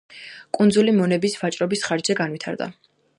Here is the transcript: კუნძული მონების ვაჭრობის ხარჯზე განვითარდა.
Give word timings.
კუნძული 0.57 0.95
მონების 1.01 1.37
ვაჭრობის 1.41 1.85
ხარჯზე 1.91 2.17
განვითარდა. 2.23 2.69